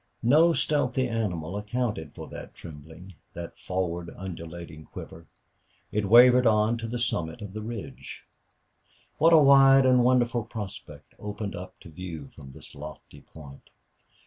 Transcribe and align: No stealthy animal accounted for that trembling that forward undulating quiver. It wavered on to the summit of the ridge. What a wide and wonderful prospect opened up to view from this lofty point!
No 0.23 0.51
stealthy 0.51 1.07
animal 1.07 1.55
accounted 1.57 2.15
for 2.15 2.27
that 2.29 2.55
trembling 2.55 3.13
that 3.35 3.59
forward 3.59 4.09
undulating 4.17 4.85
quiver. 4.85 5.27
It 5.91 6.09
wavered 6.09 6.47
on 6.47 6.79
to 6.79 6.87
the 6.87 6.97
summit 6.97 7.39
of 7.43 7.53
the 7.53 7.61
ridge. 7.61 8.25
What 9.19 9.31
a 9.31 9.37
wide 9.37 9.85
and 9.85 10.03
wonderful 10.03 10.45
prospect 10.45 11.13
opened 11.19 11.55
up 11.55 11.79
to 11.81 11.89
view 11.91 12.31
from 12.35 12.51
this 12.51 12.73
lofty 12.73 13.21
point! 13.21 13.69